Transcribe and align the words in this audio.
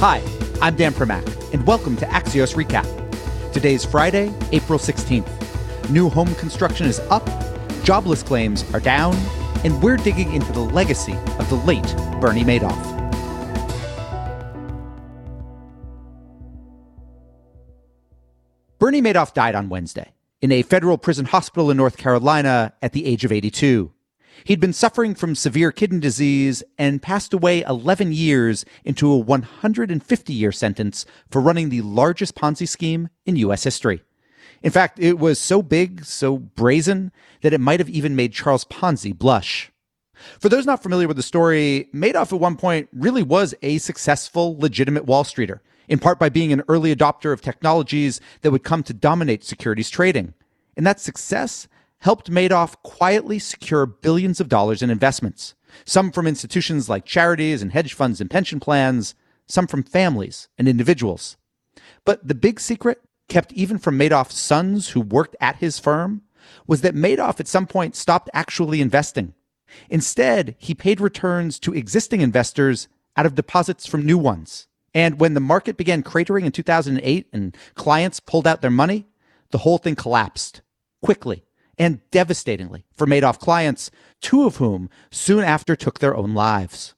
Hi, 0.00 0.22
I'm 0.60 0.76
Dan 0.76 0.92
Primack, 0.92 1.54
and 1.54 1.66
welcome 1.66 1.96
to 1.96 2.04
Axios 2.04 2.54
Recap. 2.54 2.84
Today's 3.54 3.82
Friday, 3.82 4.30
April 4.52 4.78
16th. 4.78 5.88
New 5.88 6.10
home 6.10 6.34
construction 6.34 6.84
is 6.84 7.00
up, 7.08 7.26
jobless 7.82 8.22
claims 8.22 8.62
are 8.74 8.78
down, 8.78 9.14
and 9.64 9.82
we're 9.82 9.96
digging 9.96 10.34
into 10.34 10.52
the 10.52 10.60
legacy 10.60 11.14
of 11.38 11.48
the 11.48 11.54
late 11.54 11.96
Bernie 12.20 12.44
Madoff. 12.44 12.76
Bernie 18.78 19.00
Madoff 19.00 19.32
died 19.32 19.54
on 19.54 19.70
Wednesday 19.70 20.12
in 20.42 20.52
a 20.52 20.60
federal 20.60 20.98
prison 20.98 21.24
hospital 21.24 21.70
in 21.70 21.78
North 21.78 21.96
Carolina 21.96 22.74
at 22.82 22.92
the 22.92 23.06
age 23.06 23.24
of 23.24 23.32
82. 23.32 23.90
He'd 24.44 24.60
been 24.60 24.72
suffering 24.72 25.14
from 25.14 25.34
severe 25.34 25.72
kidney 25.72 26.00
disease 26.00 26.62
and 26.78 27.02
passed 27.02 27.32
away 27.32 27.62
11 27.62 28.12
years 28.12 28.64
into 28.84 29.10
a 29.10 29.18
150 29.18 30.32
year 30.32 30.52
sentence 30.52 31.06
for 31.30 31.40
running 31.40 31.68
the 31.68 31.82
largest 31.82 32.34
Ponzi 32.34 32.68
scheme 32.68 33.08
in 33.24 33.36
U.S. 33.36 33.64
history. 33.64 34.02
In 34.62 34.70
fact, 34.70 34.98
it 34.98 35.18
was 35.18 35.38
so 35.38 35.62
big, 35.62 36.04
so 36.04 36.38
brazen, 36.38 37.12
that 37.42 37.52
it 37.52 37.60
might 37.60 37.80
have 37.80 37.90
even 37.90 38.16
made 38.16 38.32
Charles 38.32 38.64
Ponzi 38.64 39.16
blush. 39.16 39.70
For 40.38 40.48
those 40.48 40.66
not 40.66 40.82
familiar 40.82 41.06
with 41.06 41.16
the 41.16 41.22
story, 41.22 41.88
Madoff 41.94 42.32
at 42.32 42.40
one 42.40 42.56
point 42.56 42.88
really 42.92 43.22
was 43.22 43.54
a 43.62 43.78
successful, 43.78 44.56
legitimate 44.58 45.04
Wall 45.04 45.24
Streeter, 45.24 45.62
in 45.88 45.98
part 45.98 46.18
by 46.18 46.30
being 46.30 46.52
an 46.52 46.62
early 46.68 46.94
adopter 46.94 47.32
of 47.32 47.42
technologies 47.42 48.20
that 48.40 48.50
would 48.50 48.64
come 48.64 48.82
to 48.84 48.94
dominate 48.94 49.44
securities 49.44 49.90
trading. 49.90 50.32
And 50.76 50.86
that 50.86 51.00
success 51.00 51.68
helped 52.00 52.30
Madoff 52.30 52.76
quietly 52.82 53.38
secure 53.38 53.86
billions 53.86 54.40
of 54.40 54.48
dollars 54.48 54.82
in 54.82 54.90
investments, 54.90 55.54
some 55.84 56.10
from 56.10 56.26
institutions 56.26 56.88
like 56.88 57.04
charities 57.04 57.62
and 57.62 57.72
hedge 57.72 57.94
funds 57.94 58.20
and 58.20 58.30
pension 58.30 58.60
plans, 58.60 59.14
some 59.48 59.66
from 59.66 59.82
families 59.82 60.48
and 60.58 60.68
individuals. 60.68 61.36
But 62.04 62.26
the 62.26 62.34
big 62.34 62.60
secret, 62.60 63.00
kept 63.28 63.52
even 63.52 63.78
from 63.78 63.98
Madoff's 63.98 64.38
sons 64.38 64.90
who 64.90 65.00
worked 65.00 65.36
at 65.40 65.56
his 65.56 65.78
firm, 65.78 66.22
was 66.66 66.82
that 66.82 66.94
Madoff 66.94 67.40
at 67.40 67.48
some 67.48 67.66
point 67.66 67.96
stopped 67.96 68.30
actually 68.32 68.80
investing. 68.80 69.34
Instead, 69.90 70.54
he 70.58 70.74
paid 70.74 71.00
returns 71.00 71.58
to 71.58 71.74
existing 71.74 72.20
investors 72.20 72.88
out 73.16 73.26
of 73.26 73.34
deposits 73.34 73.86
from 73.86 74.06
new 74.06 74.18
ones. 74.18 74.68
And 74.94 75.18
when 75.20 75.34
the 75.34 75.40
market 75.40 75.76
began 75.76 76.02
cratering 76.02 76.44
in 76.44 76.52
2008 76.52 77.26
and 77.32 77.56
clients 77.74 78.20
pulled 78.20 78.46
out 78.46 78.62
their 78.62 78.70
money, 78.70 79.06
the 79.50 79.58
whole 79.58 79.78
thing 79.78 79.96
collapsed 79.96 80.62
quickly 81.02 81.45
and 81.78 82.00
devastatingly 82.10 82.84
for 82.94 83.06
Madoff 83.06 83.38
clients, 83.38 83.90
two 84.20 84.44
of 84.44 84.56
whom 84.56 84.88
soon 85.10 85.44
after 85.44 85.76
took 85.76 85.98
their 85.98 86.16
own 86.16 86.34
lives. 86.34 86.94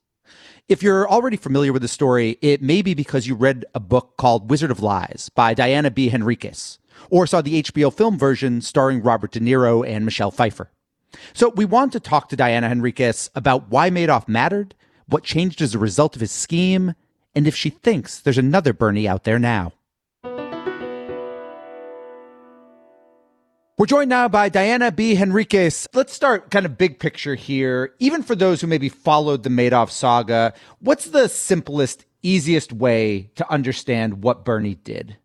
If 0.69 0.83
you're 0.83 1.09
already 1.09 1.39
familiar 1.39 1.73
with 1.73 1.83
the 1.83 1.89
story, 1.89 2.37
it 2.43 2.61
may 2.61 2.83
be 2.83 2.93
because 2.93 3.27
you 3.27 3.35
read 3.35 3.65
a 3.75 3.81
book 3.81 4.19
called 4.19 4.51
Wizard 4.51 4.71
of 4.71 4.81
Lies 4.81 5.31
by 5.35 5.55
Diana 5.55 5.91
B. 5.91 6.11
Henriques, 6.11 6.79
or 7.09 7.27
saw 7.27 7.41
the 7.41 7.63
HBO 7.63 7.93
film 7.93 8.19
version 8.19 8.61
starring 8.61 9.03
Robert 9.03 9.33
De 9.33 9.41
Niro 9.41 9.87
and 9.87 10.05
Michelle 10.05 10.31
Pfeiffer. 10.31 10.71
So 11.33 11.49
we 11.49 11.65
want 11.65 11.93
to 11.93 12.01
talk 12.01 12.29
to 12.29 12.37
Diana 12.37 12.69
Henriques 12.69 13.31
about 13.35 13.71
why 13.71 13.89
Madoff 13.89 14.29
mattered, 14.29 14.75
what 15.07 15.25
changed 15.25 15.63
as 15.63 15.75
a 15.75 15.79
result 15.79 16.15
of 16.15 16.21
his 16.21 16.33
scheme, 16.33 16.95
and 17.35 17.49
if 17.49 17.57
she 17.57 17.71
thinks 17.71 18.21
there's 18.21 18.37
another 18.37 18.75
Bernie 18.75 19.09
out 19.09 19.25
there 19.25 19.39
now. 19.39 19.73
We're 23.79 23.87
joined 23.87 24.11
now 24.11 24.27
by 24.27 24.49
Diana 24.49 24.91
B. 24.91 25.15
Henriques. 25.15 25.87
Let's 25.95 26.13
start 26.13 26.51
kind 26.51 26.67
of 26.67 26.77
big 26.77 26.99
picture 26.99 27.37
here. 27.37 27.95
Even 28.01 28.25
for 28.25 28.35
those 28.35 28.61
who 28.61 28.67
maybe 28.67 28.89
followed 28.89 29.45
the 29.45 29.51
Madoff 29.51 29.93
saga, 29.93 30.53
what's 30.81 31.11
the 31.11 31.29
simplest, 31.29 32.05
easiest 32.21 32.73
way 32.73 33.31
to 33.37 33.49
understand 33.49 34.25
what 34.25 34.45
Bernie 34.45 34.75
did? 34.75 35.17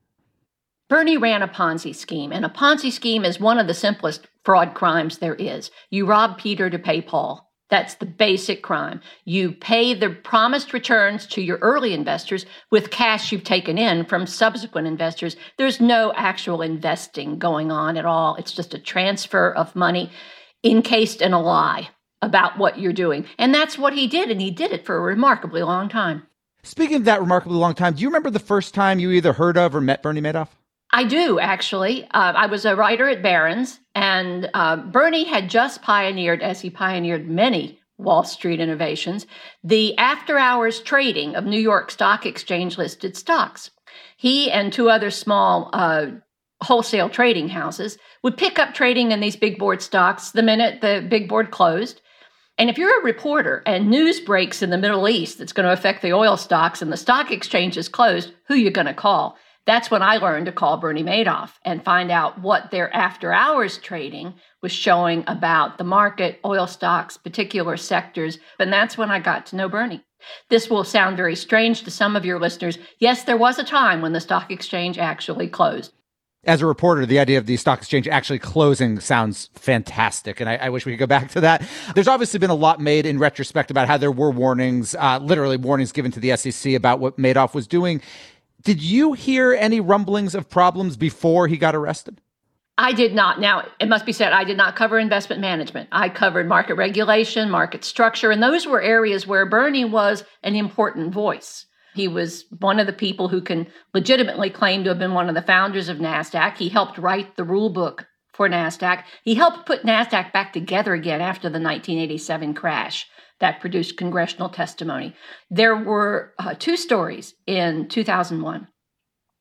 Bernie 0.88 1.18
ran 1.18 1.42
a 1.42 1.48
Ponzi 1.48 1.96
scheme, 1.96 2.32
and 2.32 2.46
a 2.46 2.50
Ponzi 2.50 2.92
scheme 2.92 3.26
is 3.26 3.40
one 3.40 3.58
of 3.58 3.66
the 3.66 3.74
simplest 3.74 4.28
fraud 4.46 4.76
crimes 4.76 5.18
there 5.18 5.34
is. 5.34 5.72
You 5.90 6.06
rob 6.06 6.38
Peter 6.38 6.70
to 6.70 6.78
pay 6.78 7.02
Paul. 7.02 7.52
That's 7.74 7.96
the 7.96 8.06
basic 8.06 8.62
crime. 8.62 9.02
You 9.26 9.52
pay 9.52 9.96
the 9.96 10.12
promised 10.12 10.74
returns 10.74 11.26
to 11.26 11.42
your 11.42 11.58
early 11.58 11.96
investors 11.96 12.46
with 12.70 12.92
cash 12.92 13.32
you've 13.32 13.44
taken 13.44 13.80
in 13.80 14.06
from 14.06 14.28
subsequent 14.28 14.86
investors. 14.86 15.36
There's 15.58 15.82
no 15.82 16.14
actual 16.16 16.62
investing 16.62 17.40
going 17.40 17.72
on 17.72 17.98
at 17.98 18.06
all. 18.06 18.36
It's 18.36 18.52
just 18.52 18.76
a 18.76 18.80
transfer 18.80 19.52
of 19.52 19.76
money 19.76 20.12
encased 20.64 21.20
in 21.20 21.34
a 21.34 21.42
lie 21.42 21.90
about 22.22 22.60
what 22.60 22.78
you're 22.78 22.94
doing. 22.94 23.26
And 23.40 23.56
that's 23.56 23.76
what 23.76 23.94
he 23.94 24.06
did. 24.06 24.30
And 24.30 24.40
he 24.40 24.52
did 24.52 24.72
it 24.72 24.86
for 24.86 24.96
a 24.96 25.02
remarkably 25.02 25.64
long 25.64 25.90
time. 25.90 26.28
Speaking 26.62 26.98
of 26.98 27.06
that 27.06 27.22
remarkably 27.22 27.58
long 27.58 27.74
time, 27.74 27.96
do 27.96 28.04
you 28.04 28.08
remember 28.08 28.30
the 28.30 28.38
first 28.38 28.76
time 28.76 29.00
you 29.00 29.10
either 29.10 29.34
heard 29.34 29.58
of 29.58 29.74
or 29.74 29.82
met 29.82 30.04
Bernie 30.04 30.22
Madoff? 30.22 30.50
I 30.94 31.04
do 31.06 31.40
actually. 31.40 32.04
Uh, 32.06 32.34
I 32.36 32.46
was 32.46 32.66
a 32.66 32.76
writer 32.76 33.10
at 33.10 33.24
Barron's, 33.24 33.80
and 33.96 34.50
uh, 34.54 34.78
Bernie 34.78 35.24
had 35.24 35.50
just 35.50 35.82
pioneered, 35.82 36.44
as 36.44 36.62
he 36.62 36.70
pioneered 36.70 37.28
many 37.28 37.80
Wall 37.98 38.24
Street 38.24 38.60
innovations, 38.60 39.26
the 39.64 39.98
after 39.98 40.38
hours 40.38 40.82
trading 40.82 41.36
of 41.36 41.46
New 41.46 41.60
York 41.60 41.90
Stock 41.90 42.28
Exchange 42.28 42.78
listed 42.78 43.18
stocks. 43.18 43.72
He 44.18 44.52
and 44.52 44.72
two 44.72 44.90
other 44.90 45.10
small 45.10 45.72
uh, 45.74 46.08
wholesale 46.62 47.10
trading 47.10 47.50
houses 47.50 47.98
would 48.22 48.38
pick 48.38 48.60
up 48.60 48.76
trading 48.76 49.12
in 49.12 49.20
these 49.20 49.36
big 49.36 49.58
board 49.58 49.82
stocks 49.82 50.30
the 50.32 50.44
minute 50.44 50.82
the 50.82 51.06
big 51.10 51.28
board 51.28 51.50
closed. 51.50 52.02
And 52.60 52.70
if 52.70 52.78
you're 52.78 53.02
a 53.02 53.04
reporter 53.04 53.64
and 53.66 53.90
news 53.90 54.20
breaks 54.20 54.62
in 54.62 54.70
the 54.70 54.78
Middle 54.78 55.10
East 55.10 55.40
that's 55.40 55.54
going 55.54 55.66
to 55.66 55.74
affect 55.74 56.04
the 56.04 56.14
oil 56.14 56.38
stocks 56.38 56.84
and 56.84 56.92
the 56.92 56.98
stock 56.98 57.32
exchange 57.32 57.78
is 57.78 57.90
closed, 57.90 58.32
who 58.48 58.54
are 58.54 58.58
you 58.58 58.70
going 58.70 58.86
to 58.86 58.94
call? 58.94 59.38
That's 59.66 59.90
when 59.90 60.02
I 60.02 60.18
learned 60.18 60.48
to 60.48 60.52
call 60.52 60.78
Bernie 60.78 61.04
Madoff 61.04 61.52
and 61.64 61.84
find 61.84 62.12
out 62.12 62.42
what 62.42 62.70
their 62.70 62.94
after 62.94 63.32
hours 63.32 63.78
trading 63.78 64.34
was 64.62 64.74
showing 64.74 65.24
about 65.28 65.78
the 65.78 65.86
market, 65.86 66.40
oil 66.44 66.68
stocks, 66.68 67.16
particular 67.16 67.78
sectors. 67.78 68.40
And 68.60 68.74
that's 68.74 68.98
when 68.98 69.10
I 69.10 69.20
got 69.20 69.46
to 69.48 69.56
know 69.56 69.70
Bernie. 69.70 70.04
This 70.50 70.70
will 70.70 70.84
sound 70.84 71.18
very 71.18 71.36
strange 71.36 71.84
to 71.84 71.92
some 71.92 72.16
of 72.16 72.26
your 72.26 72.40
listeners. 72.40 72.78
Yes, 73.00 73.24
there 73.24 73.38
was 73.38 73.58
a 73.60 73.64
time 73.64 74.02
when 74.02 74.14
the 74.14 74.22
stock 74.22 74.52
exchange 74.52 74.98
actually 74.98 75.48
closed. 75.48 75.94
As 76.46 76.62
a 76.62 76.66
reporter, 76.66 77.06
the 77.06 77.20
idea 77.20 77.38
of 77.38 77.46
the 77.46 77.56
stock 77.56 77.80
exchange 77.80 78.06
actually 78.06 78.40
closing 78.40 79.00
sounds 79.00 79.50
fantastic. 79.54 80.42
And 80.42 80.50
I, 80.50 80.56
I 80.58 80.70
wish 80.70 80.86
we 80.86 80.92
could 80.92 81.00
go 81.00 81.08
back 81.08 81.32
to 81.32 81.42
that. 81.42 81.66
There's 81.96 82.10
obviously 82.10 82.38
been 82.38 82.50
a 82.50 82.56
lot 82.56 82.82
made 82.82 83.06
in 83.06 83.18
retrospect 83.18 83.72
about 83.72 83.88
how 83.88 83.96
there 83.96 84.12
were 84.12 84.30
warnings, 84.30 84.94
uh, 84.96 85.20
literally 85.20 85.56
warnings 85.56 85.94
given 85.94 86.12
to 86.12 86.20
the 86.20 86.36
SEC 86.36 86.74
about 86.74 87.00
what 87.00 87.18
Madoff 87.18 87.54
was 87.54 87.66
doing. 87.66 88.02
Did 88.64 88.82
you 88.82 89.14
hear 89.14 89.54
any 89.54 89.82
rumblings 89.82 90.34
of 90.36 90.50
problems 90.50 90.96
before 90.96 91.48
he 91.48 91.58
got 91.58 91.76
arrested? 91.76 92.22
I 92.78 92.94
did 92.94 93.14
not. 93.14 93.40
Now, 93.40 93.68
it 93.80 93.90
must 93.90 94.06
be 94.06 94.14
said, 94.14 94.34
I 94.34 94.46
did 94.46 94.58
not 94.58 94.76
cover 94.76 94.98
investment 94.98 95.42
management. 95.42 95.90
I 95.92 96.10
covered 96.10 96.48
market 96.48 96.76
regulation, 96.76 97.50
market 97.50 97.84
structure, 97.84 98.32
and 98.32 98.42
those 98.42 98.66
were 98.66 98.82
areas 98.82 99.28
where 99.28 99.46
Bernie 99.46 99.86
was 99.86 100.24
an 100.44 100.56
important 100.56 101.14
voice. 101.14 101.66
He 101.94 102.08
was 102.08 102.46
one 102.60 102.80
of 102.80 102.88
the 102.88 102.94
people 102.94 103.28
who 103.28 103.42
can 103.42 103.68
legitimately 103.94 104.50
claim 104.50 104.84
to 104.84 104.90
have 104.90 105.00
been 105.00 105.14
one 105.14 105.30
of 105.30 105.36
the 105.36 105.44
founders 105.44 105.90
of 105.90 105.98
NASDAQ. 105.98 106.58
He 106.58 106.70
helped 106.70 106.98
write 106.98 107.36
the 107.36 107.44
rule 107.44 107.70
book 107.70 108.08
for 108.34 108.50
NASDAQ. 108.50 109.04
He 109.24 109.36
helped 109.36 109.68
put 109.68 109.84
NASDAQ 109.84 110.34
back 110.34 110.54
together 110.54 110.94
again 110.94 111.22
after 111.22 111.50
the 111.50 111.60
1987 111.60 112.56
crash 112.56 113.08
that 113.44 113.60
produced 113.60 113.98
congressional 113.98 114.48
testimony. 114.48 115.14
There 115.52 115.76
were 115.76 116.34
uh, 116.40 116.54
two 116.58 116.78
stories 116.78 117.34
in 117.46 117.90
2001, 117.90 118.70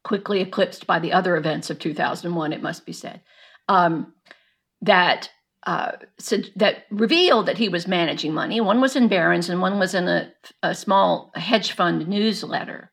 quickly 0.02 0.40
eclipsed 0.40 0.88
by 0.88 0.98
the 0.98 1.12
other 1.12 1.36
events 1.36 1.70
of 1.70 1.78
2001, 1.78 2.52
it 2.52 2.60
must 2.60 2.84
be 2.84 2.92
said, 2.92 3.20
um, 3.68 4.12
that 4.80 5.30
uh, 5.68 5.92
that 6.56 6.86
revealed 6.90 7.46
that 7.46 7.58
he 7.58 7.68
was 7.68 7.86
managing 7.86 8.34
money. 8.34 8.60
One 8.60 8.80
was 8.80 8.96
in 8.96 9.06
Barron's 9.06 9.48
and 9.48 9.60
one 9.60 9.78
was 9.78 9.94
in 9.94 10.08
a, 10.08 10.32
a 10.64 10.74
small 10.74 11.30
hedge 11.36 11.70
fund 11.70 12.08
newsletter. 12.08 12.90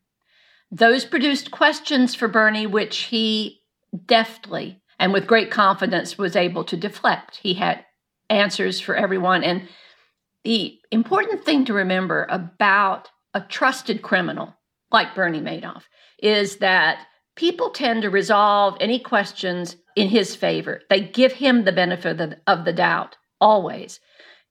Those 0.69 1.06
produced 1.06 1.50
questions 1.50 2.13
for 2.13 2.27
Bernie, 2.27 2.67
which 2.67 2.97
he 3.06 3.61
deftly 4.06 4.83
and 5.00 5.11
with 5.11 5.25
great 5.25 5.50
confidence 5.50 6.19
was 6.19 6.35
able 6.35 6.63
to 6.65 6.77
deflect. 6.77 7.38
He 7.38 7.56
had 7.56 7.83
answers 8.29 8.79
for 8.79 8.95
everyone. 8.95 9.44
And 9.44 9.67
the 10.44 10.80
important 10.91 11.44
thing 11.44 11.65
to 11.65 11.74
remember 11.74 12.25
about 12.30 13.09
a 13.33 13.41
trusted 13.41 14.01
criminal 14.01 14.56
like 14.91 15.15
Bernie 15.15 15.41
Madoff 15.41 15.83
is 16.21 16.57
that 16.57 17.06
people 17.36 17.69
tend 17.69 18.01
to 18.01 18.09
resolve 18.09 18.75
any 18.80 19.00
questions 19.00 19.75
in 19.95 20.09
his 20.09 20.36
favor. 20.36 20.81
They 20.89 21.01
give 21.01 21.33
him 21.33 21.63
the 21.63 21.71
benefit 21.71 22.12
of 22.12 22.18
the, 22.18 22.38
of 22.47 22.65
the 22.65 22.74
doubt 22.74 23.18
always. 23.39 24.00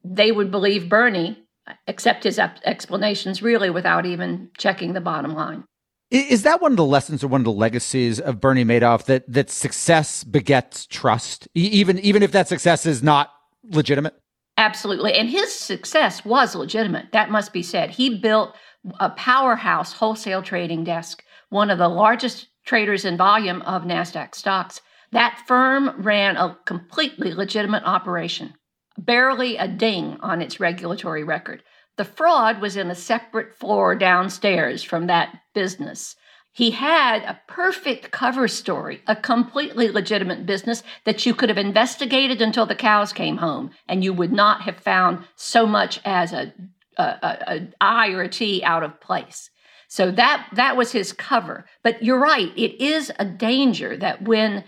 They 0.05 0.33
would 0.33 0.51
believe 0.51 0.89
Bernie, 0.89 1.45
accept 1.87 2.25
his 2.25 2.39
explanations 2.39 3.43
really 3.43 3.71
without 3.71 4.07
even 4.07 4.51
checking 4.57 4.95
the 4.95 5.01
bottom 5.01 5.35
line. 5.35 5.65
Is 6.11 6.43
that 6.45 6.63
one 6.63 6.73
of 6.73 6.77
the 6.79 6.85
lessons 6.85 7.23
or 7.23 7.29
one 7.29 7.43
of 7.43 7.45
the 7.45 7.53
legacies 7.53 8.19
of 8.19 8.41
Bernie 8.41 8.65
Madoff 8.65 9.05
that 9.05 9.31
that 9.31 9.51
success 9.51 10.25
begets 10.25 10.87
trust, 10.87 11.47
even 11.53 11.99
even 11.99 12.23
if 12.23 12.33
that 12.33 12.49
success 12.49 12.87
is 12.87 13.03
not 13.03 13.31
legitimate? 13.65 14.15
Absolutely. 14.59 15.15
And 15.15 15.31
his 15.31 15.55
success 15.55 16.25
was 16.25 16.57
legitimate. 16.57 17.13
That 17.13 17.31
must 17.31 17.53
be 17.53 17.63
said. 17.63 17.91
He 17.91 18.19
built 18.19 18.57
a 18.99 19.11
powerhouse 19.11 19.93
wholesale 19.93 20.43
trading 20.43 20.83
desk, 20.83 21.23
one 21.49 21.71
of 21.71 21.79
the 21.79 21.89
largest 21.89 22.49
traders 22.67 23.05
in 23.05 23.17
volume 23.17 23.63
of 23.63 23.85
NASDAQ 23.85 24.35
stocks. 24.35 24.81
That 25.13 25.41
firm 25.47 26.03
ran 26.03 26.37
a 26.37 26.59
completely 26.65 27.33
legitimate 27.33 27.85
operation, 27.85 28.55
barely 28.99 29.57
a 29.57 29.69
ding 29.69 30.19
on 30.23 30.43
its 30.43 30.59
regulatory 30.59 31.23
record. 31.23 31.63
The 31.97 32.05
fraud 32.05 32.61
was 32.61 32.77
in 32.77 32.91
a 32.91 32.97
separate 32.97 33.57
floor 33.57 33.95
downstairs 33.95 34.83
from 34.83 35.07
that 35.07 35.39
business. 35.55 36.17
He 36.59 36.73
had 36.73 37.23
a 37.23 37.41
perfect 37.47 38.11
cover 38.11 38.49
story, 38.49 39.01
a 39.07 39.15
completely 39.15 39.93
legitimate 39.93 40.45
business 40.45 40.83
that 41.05 41.25
you 41.25 41.33
could 41.33 41.51
have 41.51 41.57
investigated 41.57 42.43
until 42.43 42.67
the 42.67 42.75
cows 42.75 43.13
came 43.13 43.37
home, 43.37 43.71
and 43.87 44.03
you 44.03 44.13
would 44.13 44.33
not 44.33 44.63
have 44.63 44.77
found 44.77 45.25
so 45.37 45.67
much 45.67 46.01
as 46.05 46.33
a, 46.33 46.53
a, 46.97 47.03
a, 47.05 47.39
a 47.47 47.69
I 47.81 48.09
or 48.09 48.23
a 48.23 48.29
T 48.29 48.61
out 48.65 48.83
of 48.83 49.01
place. 49.01 49.51
So 49.87 50.11
that 50.11 50.49
that 50.55 50.77
was 50.77 50.91
his 50.91 51.13
cover. 51.13 51.65
But 51.85 52.03
you're 52.03 52.19
right; 52.19 52.51
it 52.57 52.83
is 52.83 53.13
a 53.21 53.25
danger 53.25 53.97
that 53.97 54.23
when 54.23 54.65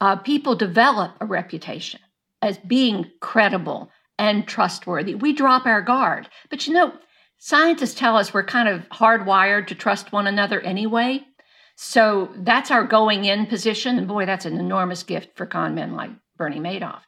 uh, 0.00 0.14
people 0.14 0.54
develop 0.54 1.16
a 1.20 1.26
reputation 1.26 1.98
as 2.40 2.56
being 2.58 3.10
credible 3.18 3.90
and 4.16 4.46
trustworthy, 4.46 5.16
we 5.16 5.32
drop 5.32 5.66
our 5.66 5.82
guard. 5.82 6.28
But 6.50 6.68
you 6.68 6.72
know, 6.72 6.92
scientists 7.38 7.94
tell 7.94 8.16
us 8.16 8.32
we're 8.32 8.44
kind 8.44 8.68
of 8.68 8.88
hardwired 8.90 9.66
to 9.66 9.74
trust 9.74 10.12
one 10.12 10.28
another 10.28 10.60
anyway. 10.60 11.26
So 11.84 12.30
that's 12.36 12.70
our 12.70 12.84
going 12.84 13.24
in 13.24 13.46
position. 13.46 13.98
And 13.98 14.06
boy, 14.06 14.24
that's 14.24 14.44
an 14.44 14.56
enormous 14.56 15.02
gift 15.02 15.36
for 15.36 15.46
con 15.46 15.74
men 15.74 15.96
like 15.96 16.12
Bernie 16.36 16.60
Madoff. 16.60 17.00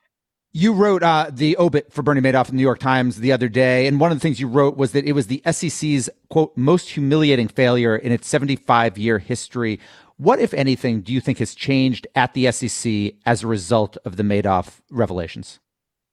You 0.52 0.72
wrote 0.72 1.04
uh, 1.04 1.30
the 1.32 1.56
obit 1.58 1.92
for 1.92 2.02
Bernie 2.02 2.20
Madoff 2.20 2.48
in 2.48 2.56
the 2.56 2.56
New 2.56 2.64
York 2.64 2.80
Times 2.80 3.16
the 3.16 3.30
other 3.30 3.48
day, 3.48 3.86
and 3.86 4.00
one 4.00 4.10
of 4.10 4.16
the 4.16 4.20
things 4.20 4.40
you 4.40 4.48
wrote 4.48 4.76
was 4.76 4.90
that 4.90 5.04
it 5.04 5.12
was 5.12 5.28
the 5.28 5.40
SEC's 5.48 6.10
quote 6.28 6.56
most 6.56 6.90
humiliating 6.90 7.46
failure 7.46 7.94
in 7.94 8.10
its 8.10 8.26
75 8.26 8.98
year 8.98 9.20
history. 9.20 9.78
What, 10.16 10.40
if 10.40 10.52
anything, 10.52 11.02
do 11.02 11.12
you 11.12 11.20
think 11.20 11.38
has 11.38 11.54
changed 11.54 12.08
at 12.16 12.34
the 12.34 12.50
SEC 12.50 13.14
as 13.24 13.44
a 13.44 13.46
result 13.46 13.96
of 14.04 14.16
the 14.16 14.24
Madoff 14.24 14.80
revelations? 14.90 15.60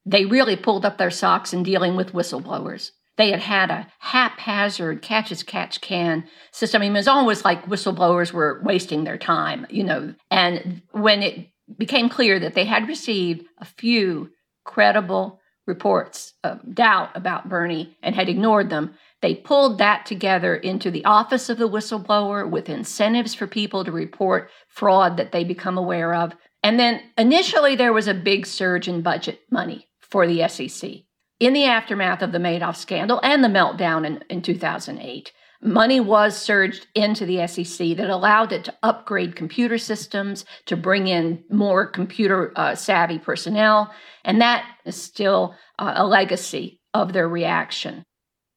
They 0.05 0.25
really 0.25 0.55
pulled 0.55 0.85
up 0.85 0.99
their 0.99 1.11
socks 1.11 1.51
in 1.51 1.63
dealing 1.63 1.95
with 1.95 2.13
whistleblowers. 2.13 2.91
They 3.21 3.29
had 3.29 3.41
had 3.41 3.69
a 3.69 3.87
haphazard 3.99 5.03
catch 5.03 5.31
as 5.31 5.43
catch 5.43 5.79
can 5.79 6.23
system. 6.51 6.81
I 6.81 6.85
mean, 6.85 6.95
it 6.95 6.99
was 7.01 7.07
always 7.07 7.45
like 7.45 7.67
whistleblowers 7.67 8.33
were 8.33 8.59
wasting 8.65 9.03
their 9.03 9.19
time, 9.19 9.67
you 9.69 9.83
know. 9.83 10.15
And 10.31 10.81
when 10.91 11.21
it 11.21 11.49
became 11.77 12.09
clear 12.09 12.39
that 12.39 12.55
they 12.55 12.65
had 12.65 12.87
received 12.87 13.45
a 13.59 13.65
few 13.65 14.31
credible 14.65 15.39
reports 15.67 16.33
of 16.43 16.73
doubt 16.73 17.11
about 17.13 17.47
Bernie 17.47 17.95
and 18.01 18.15
had 18.15 18.27
ignored 18.27 18.71
them, 18.71 18.95
they 19.21 19.35
pulled 19.35 19.77
that 19.77 20.07
together 20.07 20.55
into 20.55 20.89
the 20.89 21.05
office 21.05 21.47
of 21.47 21.59
the 21.59 21.69
whistleblower 21.69 22.49
with 22.49 22.69
incentives 22.69 23.35
for 23.35 23.45
people 23.45 23.85
to 23.85 23.91
report 23.91 24.49
fraud 24.67 25.17
that 25.17 25.31
they 25.31 25.43
become 25.43 25.77
aware 25.77 26.15
of. 26.15 26.33
And 26.63 26.79
then 26.79 26.99
initially 27.19 27.75
there 27.75 27.93
was 27.93 28.07
a 28.07 28.15
big 28.15 28.47
surge 28.47 28.87
in 28.87 29.03
budget 29.03 29.41
money 29.51 29.87
for 29.99 30.25
the 30.25 30.47
SEC. 30.47 31.01
In 31.41 31.53
the 31.53 31.65
aftermath 31.65 32.21
of 32.21 32.33
the 32.33 32.37
Madoff 32.37 32.75
scandal 32.75 33.19
and 33.23 33.43
the 33.43 33.47
meltdown 33.47 34.05
in, 34.05 34.23
in 34.29 34.43
2008, 34.43 35.31
money 35.59 35.99
was 35.99 36.37
surged 36.37 36.85
into 36.93 37.25
the 37.25 37.47
SEC 37.47 37.97
that 37.97 38.11
allowed 38.11 38.51
it 38.51 38.65
to 38.65 38.77
upgrade 38.83 39.35
computer 39.35 39.79
systems, 39.79 40.45
to 40.67 40.77
bring 40.77 41.07
in 41.07 41.43
more 41.49 41.87
computer 41.87 42.53
uh, 42.55 42.75
savvy 42.75 43.17
personnel. 43.17 43.91
And 44.23 44.39
that 44.39 44.67
is 44.85 45.01
still 45.01 45.55
uh, 45.79 45.93
a 45.95 46.05
legacy 46.05 46.79
of 46.93 47.11
their 47.11 47.27
reaction. 47.27 48.03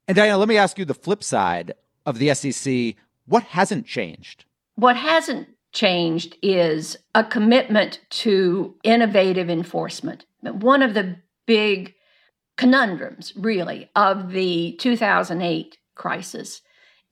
And 0.07 0.15
Diana, 0.15 0.37
let 0.37 0.49
me 0.49 0.59
ask 0.59 0.79
you 0.79 0.85
the 0.85 0.93
flip 0.93 1.25
side 1.25 1.73
of 2.05 2.19
the 2.19 2.35
SEC. 2.35 2.97
What 3.25 3.45
hasn't 3.45 3.87
changed? 3.87 4.45
What 4.75 4.99
hasn't 4.99 5.49
changed 5.73 6.37
is 6.43 6.99
a 7.15 7.25
commitment 7.25 8.03
to 8.11 8.75
innovative 8.85 9.49
enforcement. 9.49 10.27
One 10.43 10.83
of 10.83 10.93
the 10.93 11.17
big 11.47 11.95
conundrums, 12.57 13.33
really, 13.37 13.91
of 13.95 14.31
the 14.31 14.77
2008 14.81 15.79
crisis 15.95 16.63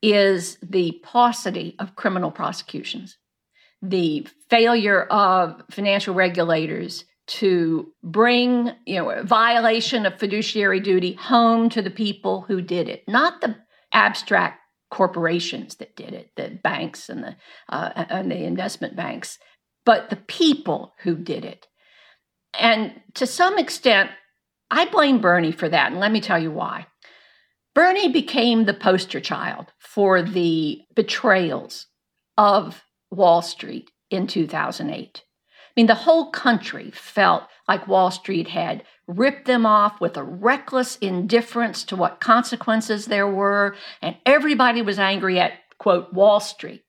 is 0.02 0.58
the 0.62 1.00
paucity 1.04 1.76
of 1.78 1.94
criminal 1.96 2.30
prosecutions, 2.30 3.18
the 3.80 4.26
failure 4.50 5.04
of 5.04 5.62
financial 5.70 6.14
regulators 6.14 7.04
to 7.24 7.92
bring 8.02 8.72
you 8.84 8.96
know 8.96 9.22
violation 9.22 10.04
of 10.06 10.18
fiduciary 10.18 10.80
duty 10.80 11.12
home 11.12 11.68
to 11.68 11.80
the 11.80 11.90
people 11.90 12.40
who 12.42 12.60
did 12.60 12.88
it 12.88 13.04
not 13.06 13.40
the 13.40 13.54
abstract 13.92 14.58
corporations 14.90 15.76
that 15.76 15.94
did 15.94 16.12
it 16.12 16.30
the 16.34 16.58
banks 16.64 17.08
and 17.08 17.22
the 17.22 17.36
uh, 17.68 18.04
and 18.10 18.28
the 18.28 18.42
investment 18.42 18.96
banks 18.96 19.38
but 19.84 20.10
the 20.10 20.16
people 20.16 20.94
who 21.02 21.16
did 21.16 21.44
it. 21.44 21.66
And 22.58 22.92
to 23.14 23.26
some 23.26 23.58
extent 23.58 24.10
i 24.72 24.84
blame 24.86 25.20
bernie 25.20 25.52
for 25.52 25.68
that 25.68 25.92
and 25.92 26.00
let 26.00 26.10
me 26.10 26.20
tell 26.20 26.38
you 26.38 26.50
why 26.50 26.86
Bernie 27.74 28.12
became 28.12 28.64
the 28.64 28.74
poster 28.74 29.20
child 29.20 29.72
for 29.78 30.20
the 30.20 30.82
betrayals 30.94 31.86
of 32.36 32.84
Wall 33.10 33.40
Street 33.40 33.90
in 34.10 34.26
2008. 34.26 35.22
I 35.24 35.70
mean, 35.74 35.86
the 35.86 35.94
whole 35.94 36.30
country 36.30 36.90
felt 36.90 37.44
like 37.66 37.88
Wall 37.88 38.10
Street 38.10 38.48
had 38.48 38.84
ripped 39.06 39.46
them 39.46 39.64
off 39.64 40.00
with 40.02 40.18
a 40.18 40.22
reckless 40.22 40.96
indifference 40.96 41.82
to 41.84 41.96
what 41.96 42.20
consequences 42.20 43.06
there 43.06 43.28
were, 43.28 43.74
and 44.02 44.16
everybody 44.26 44.82
was 44.82 44.98
angry 44.98 45.40
at, 45.40 45.52
quote, 45.78 46.12
Wall 46.12 46.40
Street. 46.40 46.82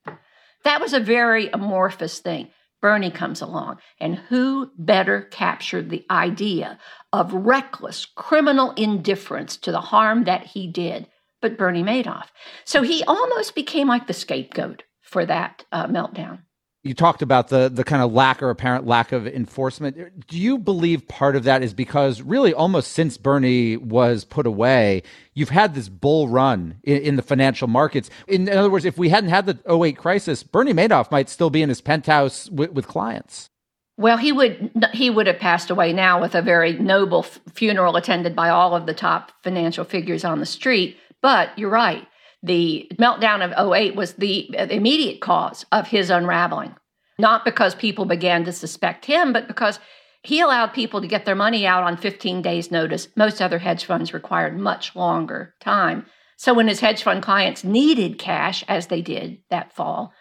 That 0.65 0.81
was 0.81 0.91
a 0.91 0.99
very 0.99 1.47
amorphous 1.47 2.19
thing. 2.19 2.49
Bernie 2.83 3.11
comes 3.11 3.41
along, 3.41 3.77
and 3.97 4.17
who 4.27 4.69
better 4.77 5.21
captured 5.21 5.89
the 5.89 6.05
idea 6.11 6.77
of 7.13 7.33
reckless 7.33 8.05
criminal 8.05 8.71
indifference 8.71 9.55
to 9.55 9.71
the 9.71 9.79
harm 9.79 10.25
that 10.25 10.47
he 10.47 10.67
did 10.67 11.07
but 11.41 11.57
Bernie 11.57 11.81
Madoff? 11.81 12.27
So 12.65 12.81
he 12.81 13.01
almost 13.05 13.55
became 13.55 13.87
like 13.87 14.07
the 14.07 14.13
scapegoat 14.13 14.83
for 15.01 15.25
that 15.25 15.63
uh, 15.71 15.87
meltdown 15.87 16.39
you 16.83 16.93
talked 16.93 17.21
about 17.21 17.47
the 17.47 17.69
the 17.69 17.83
kind 17.83 18.01
of 18.01 18.11
lack 18.11 18.43
or 18.43 18.49
apparent 18.49 18.85
lack 18.85 19.13
of 19.13 19.25
enforcement. 19.25 20.27
Do 20.27 20.37
you 20.37 20.57
believe 20.57 21.07
part 21.07 21.35
of 21.35 21.45
that 21.45 21.63
is 21.63 21.73
because 21.73 22.21
really 22.21 22.53
almost 22.53 22.91
since 22.91 23.17
Bernie 23.17 23.77
was 23.77 24.25
put 24.25 24.45
away, 24.45 25.03
you've 25.33 25.49
had 25.49 25.75
this 25.75 25.87
bull 25.87 26.27
run 26.27 26.79
in, 26.83 26.97
in 27.01 27.15
the 27.15 27.21
financial 27.21 27.69
markets. 27.69 28.09
In, 28.27 28.49
in, 28.49 28.57
other 28.57 28.69
words, 28.69 28.85
if 28.85 28.97
we 28.97 29.09
hadn't 29.09 29.29
had 29.29 29.45
the 29.45 29.57
08 29.71 29.97
crisis, 29.97 30.43
Bernie 30.43 30.73
Madoff 30.73 31.09
might 31.09 31.29
still 31.29 31.49
be 31.49 31.61
in 31.61 31.69
his 31.69 31.79
penthouse 31.79 32.49
with, 32.49 32.71
with 32.71 32.87
clients. 32.87 33.49
Well, 33.95 34.17
he 34.17 34.31
would 34.31 34.71
he 34.91 35.09
would 35.09 35.27
have 35.27 35.39
passed 35.39 35.69
away 35.69 35.93
now 35.93 36.19
with 36.19 36.35
a 36.35 36.41
very 36.41 36.73
noble 36.73 37.23
funeral 37.23 37.95
attended 37.95 38.35
by 38.35 38.49
all 38.49 38.75
of 38.75 38.87
the 38.87 38.93
top 38.93 39.31
financial 39.41 39.85
figures 39.85 40.25
on 40.25 40.39
the 40.39 40.45
street. 40.45 40.97
But 41.21 41.57
you're 41.57 41.69
right 41.69 42.05
the 42.43 42.91
meltdown 42.99 43.41
of 43.41 43.73
08 43.73 43.95
was 43.95 44.13
the 44.13 44.53
immediate 44.69 45.21
cause 45.21 45.65
of 45.71 45.87
his 45.87 46.09
unraveling. 46.09 46.75
Not 47.17 47.45
because 47.45 47.73
people 47.73 48.05
began 48.05 48.43
to 48.43 48.51
suspect 48.51 49.05
him, 49.05 49.31
but 49.31 49.47
because 49.47 49.79
he 50.23 50.39
allowed 50.39 50.67
people 50.67 51.01
to 51.01 51.07
get 51.07 51.25
their 51.25 51.35
money 51.35 51.65
out 51.65 51.83
on 51.83 51.97
15 51.97 52.41
days' 52.41 52.71
notice. 52.71 53.07
Most 53.15 53.41
other 53.41 53.59
hedge 53.59 53.85
funds 53.85 54.13
required 54.13 54.57
much 54.57 54.95
longer 54.95 55.53
time. 55.61 56.05
So 56.37 56.53
when 56.53 56.67
his 56.67 56.79
hedge 56.79 57.03
fund 57.03 57.23
clients 57.23 57.63
needed 57.63 58.19
cash, 58.19 58.63
as 58.67 58.87
they 58.87 59.01
did 59.01 59.37
that 59.49 59.73
fall, 59.73 60.11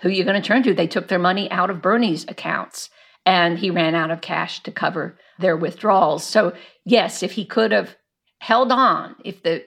who 0.00 0.08
are 0.08 0.12
you 0.12 0.24
going 0.24 0.40
to 0.40 0.46
turn 0.46 0.62
to? 0.64 0.74
They 0.74 0.86
took 0.86 1.08
their 1.08 1.18
money 1.18 1.50
out 1.50 1.70
of 1.70 1.82
Bernie's 1.82 2.24
accounts 2.28 2.90
and 3.26 3.58
he 3.58 3.70
ran 3.70 3.94
out 3.94 4.10
of 4.10 4.20
cash 4.20 4.62
to 4.64 4.72
cover 4.72 5.18
their 5.38 5.56
withdrawals. 5.56 6.24
So, 6.24 6.54
yes, 6.84 7.22
if 7.22 7.32
he 7.32 7.44
could 7.44 7.70
have 7.72 7.96
held 8.40 8.72
on, 8.72 9.14
if 9.24 9.42
the 9.42 9.64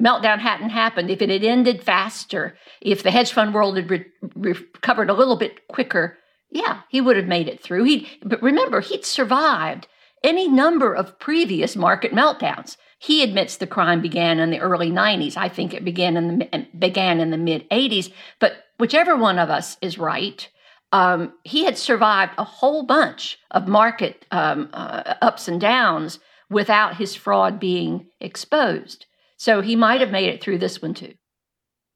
meltdown 0.00 0.38
hadn't 0.38 0.70
happened, 0.70 1.10
if 1.10 1.22
it 1.22 1.30
had 1.30 1.44
ended 1.44 1.82
faster, 1.82 2.56
if 2.80 3.02
the 3.02 3.10
hedge 3.10 3.32
fund 3.32 3.54
world 3.54 3.76
had 3.76 3.90
re- 3.90 4.04
recovered 4.34 5.10
a 5.10 5.14
little 5.14 5.36
bit 5.36 5.66
quicker, 5.68 6.18
yeah, 6.50 6.80
he 6.88 7.00
would 7.00 7.16
have 7.16 7.26
made 7.26 7.48
it 7.48 7.62
through. 7.62 7.84
He, 7.84 8.08
but 8.22 8.42
remember, 8.42 8.80
he'd 8.80 9.04
survived 9.04 9.86
any 10.22 10.48
number 10.48 10.94
of 10.94 11.18
previous 11.18 11.76
market 11.76 12.12
meltdowns. 12.12 12.76
He 12.98 13.22
admits 13.22 13.56
the 13.56 13.66
crime 13.66 14.02
began 14.02 14.38
in 14.40 14.50
the 14.50 14.60
early 14.60 14.90
90s. 14.90 15.36
I 15.36 15.48
think 15.48 15.72
it 15.72 15.84
began 15.84 16.16
in 16.16 16.38
the 16.38 16.66
began 16.78 17.20
in 17.20 17.30
the 17.30 17.38
mid 17.38 17.68
80s. 17.70 18.12
But 18.38 18.64
whichever 18.78 19.16
one 19.16 19.38
of 19.38 19.48
us 19.48 19.78
is 19.80 19.98
right, 19.98 20.46
um, 20.92 21.32
he 21.44 21.64
had 21.64 21.78
survived 21.78 22.32
a 22.36 22.44
whole 22.44 22.82
bunch 22.82 23.38
of 23.52 23.68
market 23.68 24.26
um, 24.30 24.68
uh, 24.72 25.14
ups 25.22 25.48
and 25.48 25.60
downs 25.60 26.18
without 26.50 26.96
his 26.96 27.14
fraud 27.14 27.58
being 27.58 28.06
exposed. 28.20 29.06
So 29.40 29.62
he 29.62 29.74
might 29.74 30.02
have 30.02 30.10
made 30.10 30.28
it 30.28 30.42
through 30.42 30.58
this 30.58 30.82
one 30.82 30.92
too. 30.92 31.14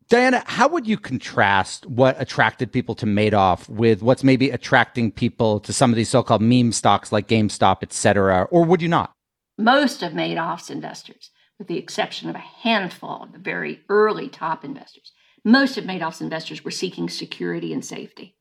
Diana, 0.09 0.43
how 0.47 0.67
would 0.67 0.87
you 0.87 0.97
contrast 0.97 1.85
what 1.85 2.19
attracted 2.19 2.73
people 2.73 2.95
to 2.95 3.05
Madoff 3.05 3.69
with 3.69 4.01
what's 4.01 4.25
maybe 4.25 4.49
attracting 4.49 5.13
people 5.13 5.61
to 5.61 5.71
some 5.71 5.91
of 5.91 5.97
these 5.97 6.09
so-called 6.09 6.41
meme 6.41 6.73
stocks 6.73 7.13
like 7.13 7.29
GameStop, 7.29 7.83
et 7.83 7.93
cetera, 7.93 8.45
or 8.51 8.65
would 8.65 8.81
you 8.81 8.89
not? 8.89 9.13
Most 9.59 10.03
of 10.03 10.13
Madoff's 10.13 10.71
investors 10.71 11.31
with 11.59 11.69
the 11.69 11.77
exception 11.77 12.31
of 12.31 12.35
a 12.35 12.39
handful 12.39 13.25
of 13.25 13.33
the 13.33 13.39
very 13.39 13.83
early 13.91 14.31
top 14.31 14.65
investors. 14.65 15.13
Most 15.45 15.77
of 15.77 15.85
Madoff's 15.85 16.23
investors 16.23 16.65
were 16.65 16.71
seeking 16.71 17.11
security 17.11 17.75
and 17.75 17.85
safety. 17.85 18.37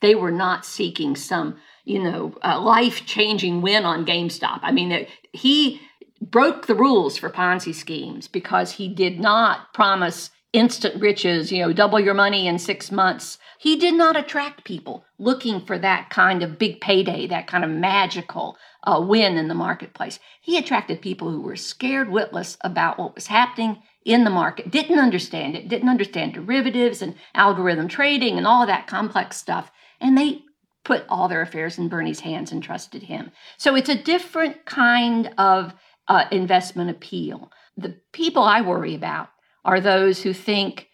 They 0.00 0.16
were 0.16 0.32
not 0.32 0.66
seeking 0.66 1.14
some, 1.14 1.58
you 1.84 2.02
know, 2.02 2.34
uh, 2.42 2.60
life-changing 2.60 3.62
win 3.62 3.84
on 3.84 4.04
GameStop. 4.04 4.58
I 4.62 4.72
mean, 4.72 5.06
he 5.32 5.80
broke 6.20 6.66
the 6.66 6.74
rules 6.74 7.16
for 7.16 7.30
Ponzi 7.30 7.74
schemes 7.74 8.28
because 8.28 8.72
he 8.72 8.88
did 8.88 9.20
not 9.20 9.72
promise 9.72 10.30
instant 10.52 11.00
riches, 11.00 11.52
you 11.52 11.60
know, 11.60 11.72
double 11.72 12.00
your 12.00 12.14
money 12.14 12.46
in 12.46 12.58
six 12.58 12.90
months. 12.90 13.38
He 13.58 13.76
did 13.76 13.94
not 13.94 14.16
attract 14.16 14.64
people 14.64 15.04
looking 15.18 15.64
for 15.64 15.78
that 15.78 16.10
kind 16.10 16.42
of 16.42 16.58
big 16.58 16.80
payday, 16.80 17.26
that 17.26 17.46
kind 17.46 17.64
of 17.64 17.70
magical 17.70 18.56
uh, 18.84 19.04
win 19.06 19.36
in 19.36 19.48
the 19.48 19.54
marketplace. 19.54 20.18
He 20.40 20.56
attracted 20.56 21.02
people 21.02 21.30
who 21.30 21.42
were 21.42 21.56
scared 21.56 22.08
witless 22.08 22.56
about 22.62 22.98
what 22.98 23.14
was 23.14 23.26
happening 23.26 23.82
in 24.04 24.24
the 24.24 24.30
market, 24.30 24.70
didn't 24.70 24.98
understand 24.98 25.54
it, 25.54 25.68
didn't 25.68 25.90
understand 25.90 26.32
derivatives 26.32 27.02
and 27.02 27.14
algorithm 27.34 27.88
trading 27.88 28.38
and 28.38 28.46
all 28.46 28.66
that 28.66 28.86
complex 28.86 29.36
stuff. 29.36 29.70
And 30.00 30.16
they 30.16 30.42
put 30.84 31.04
all 31.10 31.28
their 31.28 31.42
affairs 31.42 31.76
in 31.76 31.88
Bernie's 31.88 32.20
hands 32.20 32.50
and 32.50 32.62
trusted 32.62 33.02
him. 33.02 33.30
So 33.58 33.74
it's 33.74 33.90
a 33.90 34.02
different 34.02 34.64
kind 34.64 35.34
of 35.36 35.74
uh, 36.08 36.24
investment 36.30 36.90
appeal. 36.90 37.50
The 37.76 37.96
people 38.12 38.42
I 38.42 38.60
worry 38.60 38.94
about 38.94 39.28
are 39.64 39.80
those 39.80 40.22
who 40.22 40.32
think 40.32 40.88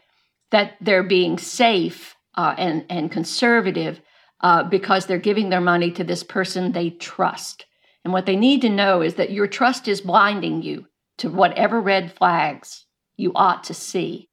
that 0.51 0.75
they're 0.81 1.03
being 1.03 1.39
safe 1.39 2.17
uh, 2.37 2.55
and, 2.59 2.85
and 2.91 3.11
conservative 3.11 4.01
uh, 4.41 4.65
because 4.65 5.07
they're 5.07 5.19
giving 5.19 5.49
their 5.49 5.61
money 5.61 5.91
to 5.93 6.05
this 6.05 6.23
person 6.23 6.73
they 6.73 6.91
trust. 6.91 7.67
And 8.05 8.13
what 8.13 8.27
they 8.27 8.37
need 8.37 8.61
to 8.63 8.69
know 8.69 9.01
is 9.01 9.15
that 9.15 9.31
your 9.31 9.47
trust 9.47 9.89
is 9.89 10.01
blinding 10.01 10.63
you 10.63 10.87
to 11.19 11.31
whatever 11.31 11.81
red 11.81 12.13
flags 12.13 12.87
you 13.17 13.33
ought 13.35 13.65
to 13.65 13.75
see. 13.75 14.29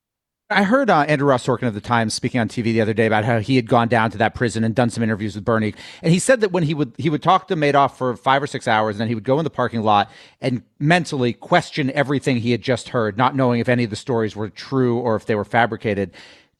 I 0.51 0.63
heard 0.63 0.89
uh, 0.89 1.01
Andrew 1.01 1.29
Ross 1.29 1.45
Sorkin 1.45 1.67
of 1.67 1.73
the 1.73 1.81
Times 1.81 2.13
speaking 2.13 2.41
on 2.41 2.49
TV 2.49 2.65
the 2.65 2.81
other 2.81 2.93
day 2.93 3.05
about 3.05 3.23
how 3.23 3.39
he 3.39 3.55
had 3.55 3.67
gone 3.67 3.87
down 3.87 4.11
to 4.11 4.17
that 4.17 4.35
prison 4.35 4.63
and 4.63 4.75
done 4.75 4.89
some 4.89 5.01
interviews 5.01 5.33
with 5.33 5.45
Bernie, 5.45 5.73
and 6.03 6.11
he 6.11 6.19
said 6.19 6.41
that 6.41 6.51
when 6.51 6.63
he 6.63 6.73
would 6.73 6.93
he 6.97 7.09
would 7.09 7.23
talk 7.23 7.47
to 7.47 7.55
Madoff 7.55 7.95
for 7.95 8.15
five 8.17 8.43
or 8.43 8.47
six 8.47 8.67
hours, 8.67 8.95
and 8.95 9.01
then 9.01 9.07
he 9.07 9.15
would 9.15 9.23
go 9.23 9.39
in 9.39 9.45
the 9.45 9.49
parking 9.49 9.81
lot 9.81 10.11
and 10.41 10.63
mentally 10.77 11.31
question 11.31 11.89
everything 11.91 12.37
he 12.37 12.51
had 12.51 12.61
just 12.61 12.89
heard, 12.89 13.17
not 13.17 13.35
knowing 13.35 13.59
if 13.61 13.69
any 13.69 13.85
of 13.85 13.89
the 13.89 13.95
stories 13.95 14.35
were 14.35 14.49
true 14.49 14.99
or 14.99 15.15
if 15.15 15.25
they 15.25 15.35
were 15.35 15.45
fabricated. 15.45 16.11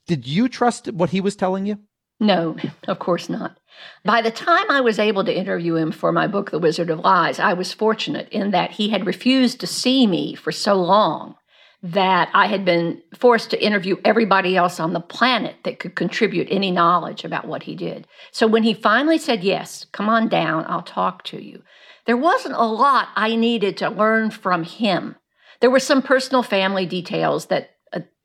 Did 0.07 0.25
you 0.25 0.47
trust 0.47 0.91
what 0.91 1.09
he 1.09 1.21
was 1.21 1.35
telling 1.35 1.65
you? 1.65 1.77
No, 2.19 2.55
of 2.87 2.99
course 2.99 3.29
not. 3.29 3.57
By 4.05 4.21
the 4.21 4.31
time 4.31 4.69
I 4.69 4.81
was 4.81 4.99
able 4.99 5.23
to 5.25 5.35
interview 5.35 5.75
him 5.75 5.91
for 5.91 6.11
my 6.11 6.27
book, 6.27 6.51
The 6.51 6.59
Wizard 6.59 6.89
of 6.89 6.99
Lies, 6.99 7.39
I 7.39 7.53
was 7.53 7.73
fortunate 7.73 8.29
in 8.29 8.51
that 8.51 8.71
he 8.71 8.89
had 8.89 9.07
refused 9.07 9.59
to 9.59 9.67
see 9.67 10.05
me 10.05 10.35
for 10.35 10.51
so 10.51 10.75
long 10.75 11.35
that 11.83 12.29
I 12.33 12.45
had 12.45 12.63
been 12.63 13.01
forced 13.17 13.49
to 13.51 13.63
interview 13.63 13.97
everybody 14.05 14.55
else 14.55 14.79
on 14.79 14.93
the 14.93 14.99
planet 14.99 15.55
that 15.63 15.79
could 15.79 15.95
contribute 15.95 16.47
any 16.51 16.69
knowledge 16.69 17.23
about 17.23 17.47
what 17.47 17.63
he 17.63 17.75
did. 17.75 18.07
So 18.31 18.45
when 18.45 18.63
he 18.63 18.73
finally 18.73 19.17
said, 19.17 19.43
Yes, 19.43 19.85
come 19.91 20.07
on 20.07 20.27
down, 20.27 20.65
I'll 20.67 20.83
talk 20.83 21.23
to 21.25 21.43
you, 21.43 21.63
there 22.05 22.17
wasn't 22.17 22.55
a 22.55 22.63
lot 22.63 23.09
I 23.15 23.35
needed 23.35 23.77
to 23.77 23.89
learn 23.89 24.29
from 24.29 24.63
him. 24.63 25.15
There 25.59 25.71
were 25.71 25.79
some 25.79 26.01
personal 26.01 26.43
family 26.43 26.85
details 26.85 27.47
that 27.47 27.70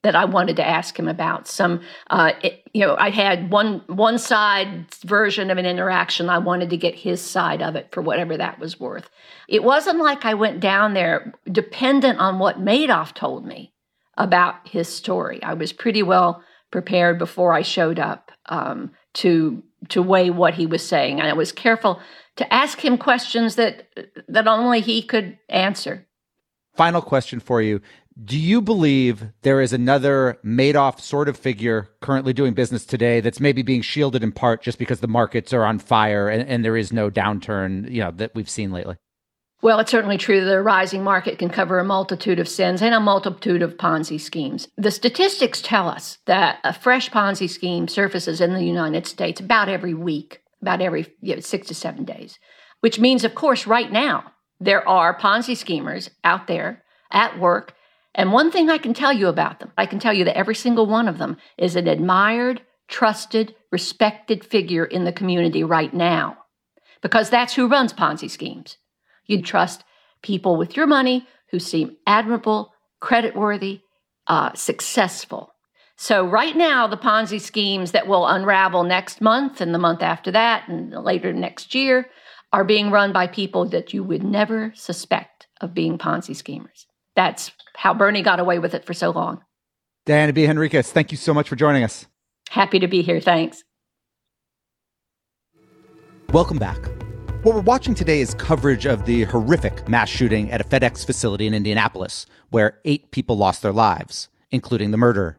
that 0.06 0.14
I 0.14 0.24
wanted 0.24 0.54
to 0.56 0.66
ask 0.66 0.96
him 0.96 1.08
about. 1.08 1.48
Some, 1.48 1.80
uh, 2.10 2.30
it, 2.40 2.62
you 2.72 2.86
know, 2.86 2.94
I 2.96 3.10
had 3.10 3.50
one 3.50 3.82
one 3.88 4.18
side 4.18 4.86
version 5.04 5.50
of 5.50 5.58
an 5.58 5.66
interaction. 5.66 6.30
I 6.30 6.38
wanted 6.38 6.70
to 6.70 6.76
get 6.76 6.94
his 6.94 7.20
side 7.20 7.60
of 7.60 7.74
it 7.74 7.88
for 7.90 8.02
whatever 8.02 8.36
that 8.36 8.60
was 8.60 8.78
worth. 8.78 9.10
It 9.48 9.64
wasn't 9.64 9.98
like 9.98 10.24
I 10.24 10.34
went 10.34 10.60
down 10.60 10.94
there 10.94 11.34
dependent 11.50 12.20
on 12.20 12.38
what 12.38 12.64
Madoff 12.64 13.14
told 13.14 13.44
me 13.44 13.72
about 14.16 14.68
his 14.68 14.86
story. 14.86 15.42
I 15.42 15.54
was 15.54 15.72
pretty 15.72 16.04
well 16.04 16.40
prepared 16.70 17.18
before 17.18 17.52
I 17.52 17.62
showed 17.62 17.98
up 17.98 18.30
um, 18.46 18.92
to 19.14 19.64
to 19.88 20.02
weigh 20.02 20.30
what 20.30 20.54
he 20.54 20.66
was 20.66 20.86
saying, 20.86 21.18
and 21.18 21.28
I 21.28 21.32
was 21.32 21.50
careful 21.50 22.00
to 22.36 22.54
ask 22.54 22.84
him 22.84 22.96
questions 22.96 23.56
that 23.56 23.88
that 24.28 24.46
only 24.46 24.82
he 24.82 25.02
could 25.02 25.36
answer. 25.48 26.06
Final 26.76 27.02
question 27.02 27.40
for 27.40 27.60
you. 27.60 27.80
Do 28.22 28.38
you 28.38 28.62
believe 28.62 29.24
there 29.42 29.60
is 29.60 29.74
another 29.74 30.38
Madoff 30.42 31.00
sort 31.00 31.28
of 31.28 31.36
figure 31.36 31.90
currently 32.00 32.32
doing 32.32 32.54
business 32.54 32.86
today 32.86 33.20
that's 33.20 33.40
maybe 33.40 33.60
being 33.60 33.82
shielded 33.82 34.22
in 34.22 34.32
part 34.32 34.62
just 34.62 34.78
because 34.78 35.00
the 35.00 35.08
markets 35.08 35.52
are 35.52 35.66
on 35.66 35.78
fire 35.78 36.30
and, 36.30 36.48
and 36.48 36.64
there 36.64 36.78
is 36.78 36.94
no 36.94 37.10
downturn, 37.10 37.90
you 37.90 38.00
know, 38.00 38.10
that 38.12 38.34
we've 38.34 38.48
seen 38.48 38.72
lately? 38.72 38.96
Well, 39.60 39.80
it's 39.80 39.90
certainly 39.90 40.16
true 40.16 40.42
that 40.42 40.54
a 40.54 40.62
rising 40.62 41.04
market 41.04 41.38
can 41.38 41.50
cover 41.50 41.78
a 41.78 41.84
multitude 41.84 42.38
of 42.38 42.48
sins 42.48 42.80
and 42.80 42.94
a 42.94 43.00
multitude 43.00 43.60
of 43.60 43.76
Ponzi 43.76 44.18
schemes. 44.18 44.68
The 44.78 44.90
statistics 44.90 45.60
tell 45.60 45.86
us 45.86 46.16
that 46.24 46.58
a 46.64 46.72
fresh 46.72 47.10
Ponzi 47.10 47.50
scheme 47.50 47.86
surfaces 47.86 48.40
in 48.40 48.54
the 48.54 48.64
United 48.64 49.06
States 49.06 49.40
about 49.40 49.68
every 49.68 49.92
week, 49.92 50.40
about 50.62 50.80
every 50.80 51.06
you 51.20 51.34
know, 51.34 51.40
six 51.40 51.66
to 51.68 51.74
seven 51.74 52.04
days, 52.04 52.38
which 52.80 52.98
means, 52.98 53.24
of 53.24 53.34
course, 53.34 53.66
right 53.66 53.92
now, 53.92 54.32
there 54.58 54.86
are 54.88 55.18
Ponzi 55.18 55.54
schemers 55.54 56.08
out 56.24 56.46
there 56.46 56.82
at 57.10 57.38
work 57.38 57.74
and 58.16 58.32
one 58.32 58.50
thing 58.50 58.70
I 58.70 58.78
can 58.78 58.94
tell 58.94 59.12
you 59.12 59.28
about 59.28 59.60
them, 59.60 59.72
I 59.76 59.84
can 59.84 59.98
tell 59.98 60.14
you 60.14 60.24
that 60.24 60.36
every 60.36 60.54
single 60.54 60.86
one 60.86 61.06
of 61.06 61.18
them 61.18 61.36
is 61.58 61.76
an 61.76 61.86
admired, 61.86 62.62
trusted, 62.88 63.54
respected 63.70 64.42
figure 64.42 64.86
in 64.86 65.04
the 65.04 65.12
community 65.12 65.62
right 65.62 65.92
now. 65.92 66.38
Because 67.02 67.28
that's 67.28 67.54
who 67.54 67.68
runs 67.68 67.92
Ponzi 67.92 68.30
schemes. 68.30 68.78
You'd 69.26 69.44
trust 69.44 69.84
people 70.22 70.56
with 70.56 70.76
your 70.76 70.86
money 70.86 71.28
who 71.50 71.58
seem 71.58 71.96
admirable, 72.06 72.72
creditworthy, 73.02 73.82
uh, 74.26 74.54
successful. 74.54 75.52
So, 75.98 76.26
right 76.26 76.56
now, 76.56 76.86
the 76.86 76.96
Ponzi 76.96 77.40
schemes 77.40 77.92
that 77.92 78.06
will 78.06 78.26
unravel 78.26 78.82
next 78.84 79.20
month 79.20 79.60
and 79.60 79.74
the 79.74 79.78
month 79.78 80.02
after 80.02 80.30
that 80.30 80.68
and 80.68 80.90
later 80.92 81.32
next 81.34 81.74
year 81.74 82.08
are 82.52 82.64
being 82.64 82.90
run 82.90 83.12
by 83.12 83.26
people 83.26 83.66
that 83.66 83.92
you 83.92 84.02
would 84.04 84.22
never 84.22 84.72
suspect 84.74 85.48
of 85.60 85.74
being 85.74 85.98
Ponzi 85.98 86.34
schemers. 86.34 86.86
That's 87.16 87.50
how 87.74 87.94
Bernie 87.94 88.22
got 88.22 88.38
away 88.38 88.58
with 88.58 88.74
it 88.74 88.84
for 88.84 88.94
so 88.94 89.10
long. 89.10 89.42
Diana 90.04 90.32
B. 90.32 90.46
Henriques, 90.46 90.92
thank 90.92 91.10
you 91.10 91.18
so 91.18 91.34
much 91.34 91.48
for 91.48 91.56
joining 91.56 91.82
us. 91.82 92.06
Happy 92.50 92.78
to 92.78 92.86
be 92.86 93.02
here. 93.02 93.20
Thanks. 93.20 93.64
Welcome 96.32 96.58
back. 96.58 96.78
What 97.42 97.54
we're 97.54 97.60
watching 97.60 97.94
today 97.94 98.20
is 98.20 98.34
coverage 98.34 98.86
of 98.86 99.06
the 99.06 99.24
horrific 99.24 99.88
mass 99.88 100.08
shooting 100.08 100.50
at 100.50 100.60
a 100.60 100.64
FedEx 100.64 101.06
facility 101.06 101.46
in 101.46 101.54
Indianapolis, 101.54 102.26
where 102.50 102.80
eight 102.84 103.10
people 103.10 103.36
lost 103.36 103.62
their 103.62 103.72
lives, 103.72 104.28
including 104.50 104.90
the 104.90 104.96
murderer. 104.96 105.38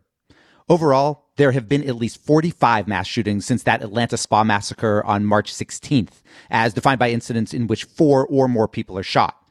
Overall, 0.70 1.26
there 1.38 1.52
have 1.52 1.70
been 1.70 1.88
at 1.88 1.96
least 1.96 2.26
45 2.26 2.88
mass 2.88 3.08
shootings 3.08 3.46
since 3.46 3.64
that 3.64 3.84
Atlanta 3.84 4.18
spa 4.18 4.44
massacre 4.44 5.04
on 5.06 5.26
March 5.26 5.54
16th, 5.54 6.22
as 6.50 6.74
defined 6.74 7.00
by 7.00 7.10
incidents 7.10 7.54
in 7.54 7.68
which 7.68 7.84
four 7.84 8.26
or 8.28 8.48
more 8.48 8.68
people 8.68 8.98
are 8.98 9.04
shot. 9.04 9.42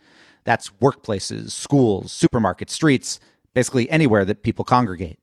That's 0.47 0.71
workplaces, 0.81 1.51
schools, 1.51 2.13
supermarkets, 2.13 2.71
streets, 2.71 3.21
basically 3.53 3.91
anywhere 3.91 4.25
that 4.25 4.43
people 4.45 4.65
congregate. 4.65 5.19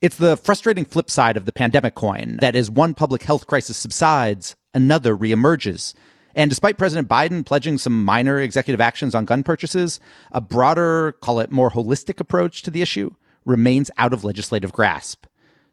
It's 0.00 0.16
the 0.16 0.36
frustrating 0.36 0.84
flip 0.84 1.10
side 1.10 1.36
of 1.36 1.46
the 1.46 1.52
pandemic 1.52 1.96
coin 1.96 2.36
that 2.40 2.54
as 2.54 2.70
one 2.70 2.94
public 2.94 3.22
health 3.22 3.46
crisis 3.48 3.76
subsides, 3.76 4.54
another 4.74 5.16
reemerges. 5.16 5.94
And 6.34 6.50
despite 6.50 6.78
President 6.78 7.08
Biden 7.08 7.44
pledging 7.44 7.78
some 7.78 8.04
minor 8.04 8.38
executive 8.38 8.80
actions 8.80 9.14
on 9.14 9.24
gun 9.24 9.42
purchases, 9.42 9.98
a 10.30 10.40
broader, 10.40 11.12
call 11.20 11.40
it 11.40 11.50
more 11.50 11.70
holistic 11.70 12.20
approach 12.20 12.62
to 12.62 12.70
the 12.70 12.82
issue 12.82 13.10
remains 13.44 13.90
out 13.96 14.12
of 14.12 14.22
legislative 14.22 14.72
grasp. 14.72 15.24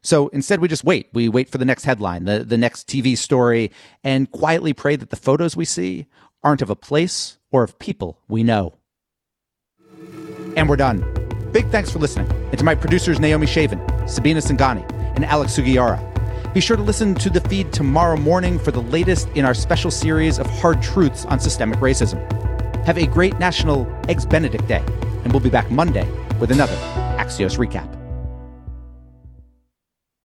So 0.02 0.28
instead, 0.28 0.60
we 0.60 0.68
just 0.68 0.84
wait. 0.84 1.10
We 1.12 1.28
wait 1.28 1.50
for 1.50 1.58
the 1.58 1.64
next 1.64 1.84
headline, 1.84 2.24
the, 2.24 2.44
the 2.44 2.56
next 2.56 2.88
TV 2.88 3.16
story, 3.16 3.70
and 4.02 4.30
quietly 4.30 4.72
pray 4.72 4.96
that 4.96 5.10
the 5.10 5.16
photos 5.16 5.54
we 5.54 5.64
see 5.64 6.06
aren't 6.42 6.62
of 6.62 6.70
a 6.70 6.76
place 6.76 7.38
or 7.50 7.62
of 7.62 7.78
people 7.78 8.20
we 8.28 8.42
know. 8.42 8.74
And 10.56 10.68
we're 10.68 10.76
done. 10.76 11.04
Big 11.52 11.68
thanks 11.70 11.90
for 11.90 11.98
listening. 11.98 12.30
And 12.30 12.58
to 12.58 12.64
my 12.64 12.74
producers, 12.74 13.20
Naomi 13.20 13.46
Shavin, 13.46 14.08
Sabina 14.08 14.40
Singani, 14.40 14.90
and 15.14 15.24
Alex 15.24 15.56
Sugiura. 15.56 16.02
Be 16.54 16.60
sure 16.60 16.76
to 16.76 16.82
listen 16.82 17.14
to 17.16 17.28
the 17.28 17.40
feed 17.42 17.72
tomorrow 17.72 18.16
morning 18.16 18.58
for 18.58 18.70
the 18.70 18.80
latest 18.80 19.28
in 19.34 19.44
our 19.44 19.52
special 19.52 19.90
series 19.90 20.38
of 20.38 20.46
hard 20.46 20.82
truths 20.82 21.26
on 21.26 21.38
systemic 21.38 21.78
racism. 21.80 22.18
Have 22.86 22.96
a 22.96 23.06
great 23.06 23.38
National 23.38 23.86
Eggs 24.08 24.24
Benedict 24.24 24.66
Day, 24.66 24.82
and 25.24 25.32
we'll 25.32 25.40
be 25.40 25.50
back 25.50 25.70
Monday 25.70 26.08
with 26.40 26.50
another 26.50 26.76
Axios 27.18 27.58
recap. 27.58 27.95